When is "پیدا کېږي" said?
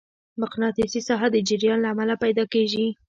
2.23-2.85